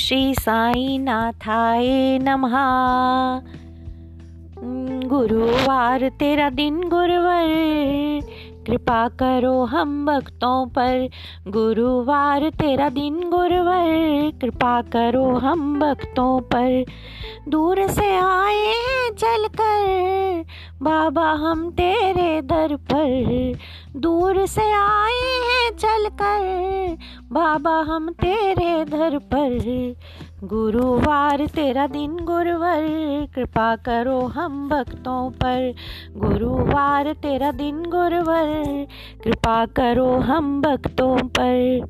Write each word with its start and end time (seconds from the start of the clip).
श्री 0.00 0.34
साई 0.34 0.98
नाथाय 0.98 2.18
नमः 2.22 2.52
गुरुवार 5.08 6.08
तेरा 6.08 6.50
दिन 6.50 6.88
गुरुवर। 6.88 7.46
कृपा 8.66 9.08
करो 9.08 9.64
हम 9.64 10.06
भक्तों 10.06 10.66
पर। 10.66 11.08
गुरुवार 11.48 12.50
तेरा 12.50 12.88
दिन 12.88 13.30
गुरुवर। 13.30 14.32
कृपा 14.40 14.82
करो 14.82 15.38
हम 15.38 15.80
भक्तों 15.80 16.40
पर। 16.40 16.84
दूर 17.48 17.86
से 17.86 18.16
आए 18.16 18.66
हैं 18.66 19.10
चल 19.12 19.48
कर 19.60 20.44
बाबा 20.82 21.30
हम 21.30 21.70
तेरे 21.70 22.42
दर 22.42 22.76
पर। 22.76 23.58
दूर 23.96 24.46
से 24.46 24.72
आए 24.72 25.40
हैं 25.48 25.70
चल 25.76 26.08
कर 26.08 26.69
बाबा 27.32 27.70
हम 27.70 28.10
तेरे 28.10 28.84
दर 28.84 29.18
पर, 29.18 29.94
गुरुवार 30.44 31.46
तेरा 31.46 31.86
दिन 31.86 32.16
गुरुवर, 32.16 32.86
कृपा 33.34 33.76
करो 33.76 34.20
हम 34.20 34.68
भक्तों 34.68 35.30
पर। 35.30 35.74
गुरुवार 36.16 37.12
तेरा 37.12 37.52
दिन 37.52 37.82
गुरुवर, 37.82 38.86
कृपा 39.24 39.66
करो 39.66 40.12
हम 40.12 40.62
भक्तों 40.62 41.16
पर। 41.16 41.80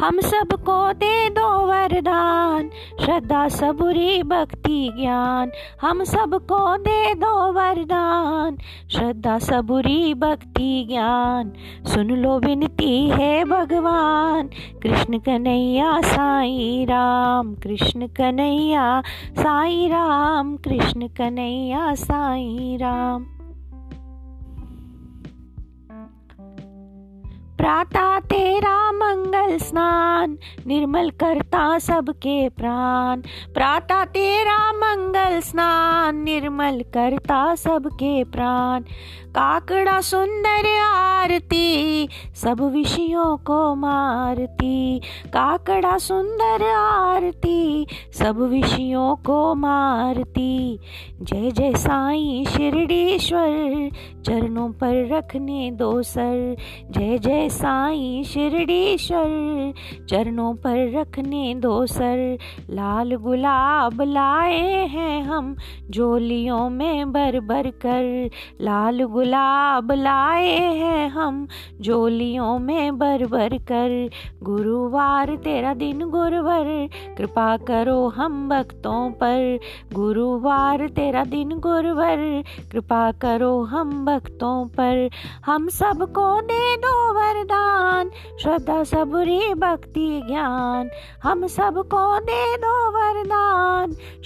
हम 0.00 0.20
सबको 0.20 0.92
दे 0.92 1.30
दो 1.30 1.66
वरदान। 1.66 2.70
श्रद्धा, 3.04 3.48
सबुरी, 3.48 4.22
भक्ति, 4.22 4.92
ज्ञान। 5.00 5.50
हम 5.80 6.04
सबको 6.04 6.76
दे 6.76 7.14
दो 7.14 7.52
वरदान। 7.52 8.56
श्रद्धा, 8.90 9.38
सबुरी, 9.38 10.14
भक्ति, 10.14 10.86
ज्ञान। 10.90 11.52
सुन 11.86 12.06
लो, 12.06 12.38
विनती 12.38 13.08
है 13.08 13.44
भगवान। 13.44 14.50
कृष्ण 14.82 15.18
कन्हैया, 15.18 16.00
साई 16.00 16.84
राम। 16.84 17.54
कृष्ण 17.54 18.06
कन्हैया, 18.06 19.02
साई 19.30 19.88
राम। 19.88 20.56
कृष्ण 20.56 21.08
कन्हैया, 21.08 21.94
साई 21.94 22.78
राम। 22.80 23.26
प्रातः 27.64 28.18
तेरा 28.18 28.92
मंगल 28.92 29.58
स्नान 29.58 30.38
निर्मल 30.66 31.10
करता 31.10 31.78
सबके 31.78 32.48
प्राण। 32.48 33.20
प्रातः 33.54 34.04
तेरा 34.04 34.72
मंगल 34.72 35.40
स्नान 35.40 36.16
निर्मल 36.16 36.84
करता 36.94 37.23
सबके 37.30 38.24
प्राण। 38.24 38.82
काकड़ा 39.28 40.00
सुंदर 40.00 40.80
आरती, 40.80 42.08
सब 42.34 42.60
विषयों 42.60 43.36
को 43.36 43.74
मारती। 43.74 44.98
काकड़ा 45.26 45.98
सुंदर 45.98 46.70
आरती, 46.76 47.86
सब 48.12 48.38
विषयों 48.38 49.16
को 49.16 49.54
मारती। 49.54 50.78
जय 51.22 51.50
जय 51.50 51.72
साईं 51.74 52.44
शिरडीश्वर, 52.44 53.90
चरणों 54.24 54.68
पर 54.68 55.08
रखने 55.08 55.70
दो 55.70 56.02
सर। 56.02 56.56
जय 56.90 57.18
जय 57.18 57.48
साईं 57.48 58.22
शिरडीश्वर, 58.22 59.72
चरणों 60.08 60.54
पर 60.54 61.00
रखने 61.00 61.54
दो 61.54 61.86
सर। 61.86 62.38
लाल 62.70 63.14
गुलाब 63.14 64.02
लाए 64.02 64.86
हैं 64.86 65.22
हम, 65.22 65.56
झोलियों 65.90 66.70
में 66.70 67.12
भर 67.24 67.40
भर 67.40 67.70
कर 67.70 68.30
लाल 68.60 69.02
गुलाब 69.02 69.92
लाए 69.92 70.58
हैं 70.74 71.08
हम 71.08 71.48
जोलियों 71.80 72.58
में 72.58 72.98
भर 72.98 73.26
भर 73.26 73.58
कर। 73.58 74.10
गुरुवार, 74.42 75.36
तेरा 75.36 75.74
दिन 75.74 75.98
गुरुवर, 76.10 76.88
कृपा 77.18 77.56
करो 77.56 78.08
हम 78.08 78.48
भक्तों 78.48 79.10
पर। 79.10 79.58
गुरुवार, 79.92 80.88
तेरा 80.88 81.24
दिन 81.24 81.48
गुरुवर, 81.58 82.44
कृपा 82.72 83.12
करो 83.12 83.62
हम 83.62 84.04
भक्तों 84.04 84.66
पर। 84.66 85.10
हम 85.46 85.68
सबको 85.68 86.40
दे 86.40 86.76
दो 86.76 87.12
वरदान, 87.12 88.10
श्रद्धा 88.42 88.84
सबरी 88.84 89.54
भक्ति 89.54 90.22
ज्ञान। 90.26 90.90
हम 91.22 91.46
सबको 91.46 92.20
दे 92.20 92.56
दो 92.56 92.90
वरदान 92.90 93.73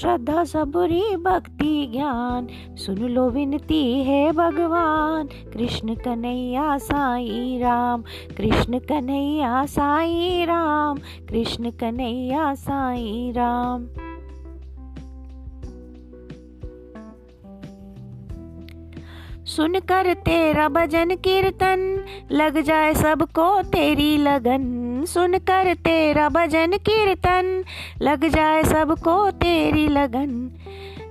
श्रद्धा 0.00 0.44
सबुरी 0.44 1.16
भक्ति 1.16 1.86
ज्ञान। 1.86 2.48
सुन 2.76 2.98
लो 2.98 3.30
विनती 3.30 4.02
है 4.02 4.32
भगवान। 4.32 5.26
कृष्ण 5.26 5.94
कन्हैया 5.94 6.78
साई 6.78 7.58
राम। 7.58 8.02
कृष्ण 8.36 8.78
कन्हैया 8.78 9.66
साई 9.66 10.44
राम। 10.44 10.98
कृष्ण 11.28 11.70
कन्हैया 11.70 12.54
साई 12.54 13.32
राम। 13.36 14.05
सुनकर 19.46 20.14
तेरा 20.14 20.68
भजन 20.68 21.14
कीर्तन 21.14 22.04
लग 22.32 22.60
जाए 22.60 22.94
सबको 22.94 23.62
तेरी 23.62 24.16
लगन। 24.16 25.04
सुनकर 25.08 25.74
तेरा 25.74 26.28
भजन 26.28 26.72
कीर्तन 26.72 27.64
लग 28.02 28.28
जाए 28.28 28.62
सबको 28.64 29.30
तेरी 29.30 29.88
लगन। 29.88 30.50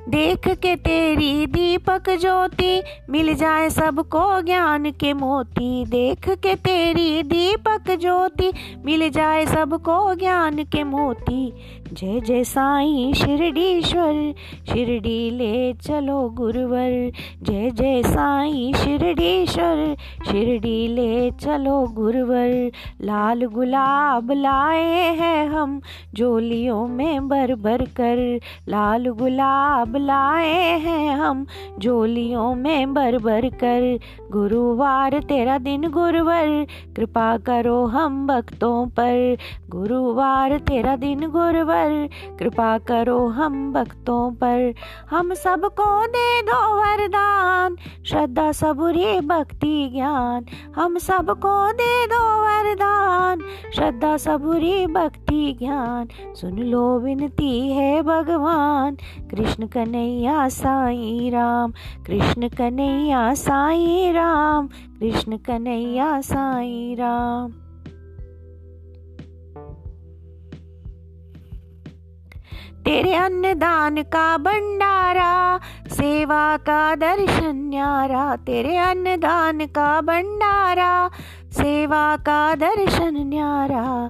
देख 0.09 0.47
के 0.47 0.75
तेरी 0.75 1.45
दीपक 1.45 2.09
ज्योति 2.09 2.83
मिल 3.09 3.33
जाए 3.33 3.69
सबको 3.69 4.41
ज्ञान 4.41 4.91
के 4.91 5.13
मोती। 5.13 5.85
देख 5.85 6.29
के 6.29 6.55
तेरी 6.55 7.23
दीपक 7.23 7.95
ज्योति 8.01 8.51
मिल 8.85 9.09
जाए 9.09 9.45
सबको 9.45 10.15
ज्ञान 10.15 10.63
के 10.63 10.83
मोती। 10.83 11.53
जय 11.95 12.19
जय 12.19 12.43
साईं 12.43 13.13
शिरडीश्वर 13.13 14.33
शिरडी 14.69 15.29
ले 15.29 15.73
चलो 15.73 16.29
गुरुवर। 16.29 17.11
जय 17.43 17.71
जय 17.71 18.03
साईं 18.03 18.73
शिरडीश्वर 18.73 19.95
शिरडी 20.25 20.87
ले 20.87 21.31
चलो 21.31 21.87
गुरुवर। 21.87 22.71
लाल 23.01 23.45
गुलाब 23.45 24.31
लाए 24.31 25.15
हैं 25.15 25.47
हम 25.47 25.81
जोलियों 26.13 26.87
में 26.87 27.27
भर 27.27 27.55
भर 27.55 27.81
कर। 27.81 28.39
लाल 28.67 29.07
गुलाब 29.07 29.95
लाए 29.95 30.79
हैं 30.79 31.15
हम 31.15 31.45
जोलियों 31.79 32.55
में 32.55 32.93
भर 32.93 33.17
भर 33.17 33.49
कर। 33.49 33.99
गुरुवार, 34.31 35.19
तेरा 35.19 35.57
दिन 35.57 35.89
गुरुवर, 35.89 36.65
कृपा 36.95 37.37
करो 37.37 37.85
हम 37.85 38.27
भक्तों 38.27 38.87
पर। 38.87 39.37
गुरुवार, 39.69 40.57
तेरा 40.57 40.95
दिन 40.95 41.19
गुरुवर 41.19 41.84
कृपा 42.39 42.77
करो 42.77 43.27
हम 43.27 43.73
भक्तों 43.73 44.31
पर। 44.31 44.73
हम 45.09 45.33
सबको 45.33 46.07
दे 46.07 46.41
दो 46.41 46.75
वरदान। 46.75 47.75
श्रद्धा 48.05 48.51
सबुरी 48.51 49.19
भक्ति 49.19 49.89
ज्ञान। 49.93 50.45
हम 50.75 50.97
सबको 50.97 51.71
दे 51.73 52.07
दो 52.07 52.41
वरदान। 52.41 53.41
श्रद्धा 53.75 54.17
सबुरी 54.17 54.87
भक्ति 54.87 55.55
ज्ञान। 55.59 56.07
सुन 56.35 56.57
लो 56.57 56.99
विनती 56.99 57.71
है 57.71 58.01
भगवान। 58.01 58.97
कृष्ण 59.31 59.67
कन्हैया 59.67 60.49
साई 60.49 61.29
राम। 61.33 61.71
कृष्ण 62.05 62.49
कन्हैया 62.49 63.33
साई 63.33 64.11
राम। 64.11 64.67
कृष्ण 64.99 65.37
कन्हैया 65.37 66.21
साई 66.21 66.95
राम। 66.99 67.64
तेरे 72.85 73.15
अन्नदान 73.15 74.01
का 74.01 74.37
भंडारा, 74.37 75.59
सेवा 75.87 76.57
का 76.57 76.95
दर्शन 76.95 77.51
न्यारा, 77.55 78.35
तेरे 78.35 78.77
अन्नदान 78.77 79.65
का 79.65 80.01
भंडारा, 80.01 81.09
सेवा 81.51 82.17
का 82.17 82.55
दर्शन 82.55 83.17
न्यारा। 83.17 84.09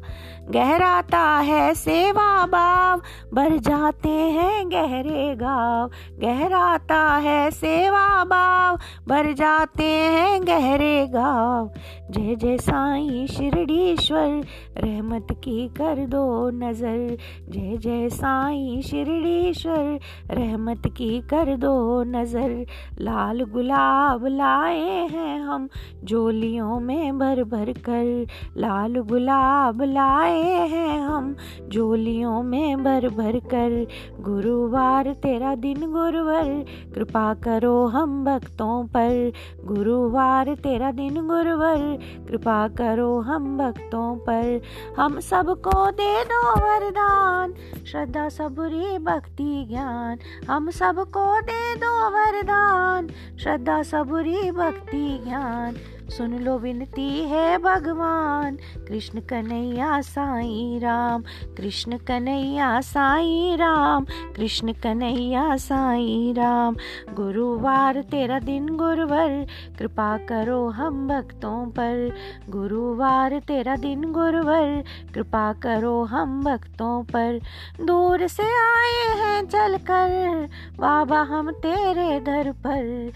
गहराता 0.49 1.19
है 1.19 1.73
सेवा 1.73 2.45
भाव, 2.45 3.01
भर 3.33 3.57
जाते 3.57 4.09
हैं 4.09 4.71
गहरे 4.71 5.35
गाँव। 5.35 5.89
गहराता 6.19 7.01
है 7.15 7.51
सेवा 7.51 8.23
भाव, 8.23 8.75
भर 9.07 9.33
जाते 9.33 9.83
हैं 9.83 10.47
गहरे 10.47 11.07
गाँव। 11.07 11.71
जय 12.11 12.35
जय 12.35 12.57
साईं 12.57 13.27
शिरडीश्वर, 13.27 14.43
रहमत 14.77 15.27
की 15.31 15.67
कर 15.67 16.05
दो 16.05 16.49
नज़र। 16.49 17.17
जय 17.49 17.77
जय 17.77 18.09
साईं 18.09 18.81
शिरडीश्वर, 18.81 19.99
रहमत 20.31 20.81
की 20.97 21.19
कर 21.21 21.55
दो 21.57 22.03
नज़र। 22.03 22.65
लाल 22.99 23.41
गुलाब 23.43 24.25
लाए 24.25 25.07
हैं 25.07 25.39
हम 25.39 25.69
जोलियों 26.03 26.79
में 26.79 27.19
भर 27.19 27.43
भर 27.43 27.71
कर। 27.71 28.27
लाल 28.57 28.95
गुलाब 28.95 29.81
लाए 29.81 30.67
हैं 30.67 30.99
हम 30.99 31.35
जोलियों 31.67 32.43
में 32.43 32.83
भर 32.83 33.09
भर 33.09 33.39
कर। 33.39 33.87
गुरुवार 34.21 35.13
तेरा 35.13 35.55
दिन 35.55 35.91
गुरुवर, 35.91 36.65
कृपा 36.95 37.33
करो 37.33 37.85
हम 37.87 38.23
भक्तों 38.25 38.83
पर। 38.87 39.31
गुरुवार 39.65 40.55
तेरा 40.55 40.91
दिन 40.91 41.27
गुरुवर 41.27 41.94
कृपा 42.01 42.67
करो 42.67 43.19
हम 43.19 43.57
भक्तों 43.57 44.15
पर। 44.15 44.61
हम 44.99 45.19
सबको 45.19 45.91
दे 45.91 46.23
दो 46.23 46.51
वरदान। 46.51 47.53
श्रद्धा 47.91 48.29
सबरी, 48.29 48.97
भक्ति 48.97 49.65
ज्ञान। 49.69 50.17
हम 50.49 50.71
सबको 50.71 51.41
दे 51.41 51.75
दो 51.75 52.09
वरदान। 52.09 53.07
श्रद्धा 53.39 53.83
सबरी, 53.83 54.51
भक्ति 54.51 55.23
ज्ञान। 55.23 55.75
सुन 56.09 56.39
लो 56.39 56.57
विनती 56.57 57.09
है 57.09 57.57
भगवान। 57.57 58.57
कृष्ण 58.87 59.19
कन्हैया 59.19 60.01
साई 60.01 60.79
राम, 60.83 61.23
कृष्ण 61.57 61.97
कन्हैया 61.97 62.81
साई 62.81 63.55
राम, 63.55 64.05
कृष्ण 64.35 64.73
कन्हैया 64.73 65.55
साई 65.55 66.33
राम। 66.37 66.75
गुरुवार 67.13 68.01
तेरा 68.01 68.39
दिन 68.39 68.69
गुरुवर, 68.69 69.47
कृपा 69.79 70.17
करो 70.17 70.69
हम 70.69 71.07
भक्तों 71.07 71.65
पर। 71.65 72.15
गुरुवार 72.49 73.39
तेरा 73.39 73.75
दिन 73.75 74.11
गुरुवर, 74.11 74.83
कृपा 75.13 75.53
करो 75.53 76.03
हम 76.03 76.43
भक्तों 76.43 77.03
पर। 77.03 77.39
दूर 77.85 78.27
से 78.27 78.43
आए 78.43 79.17
हैं 79.17 79.45
चलकर, 79.45 80.49
बाबा 80.79 81.21
हम 81.21 81.51
तेरे 81.51 82.19
दर 82.19 82.51
पर। 82.51 83.11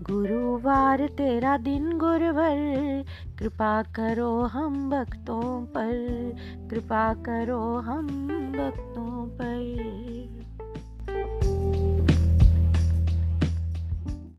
गुरुवार 0.00 1.06
तेरा 1.06 1.56
दिन 1.56 1.98
गुरुवर। 1.98 3.04
कृपा 3.38 3.82
करो 3.82 4.40
हम 4.40 4.90
भक्तों 4.90 5.66
पर। 5.66 6.36
कृपा 6.70 7.14
करो 7.14 7.78
हम 7.78 8.06
भक्तों 8.52 9.26
पर। 9.26 10.37